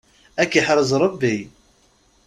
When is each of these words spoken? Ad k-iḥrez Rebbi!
Ad 0.41 0.47
k-iḥrez 0.51 0.91
Rebbi! 1.01 1.35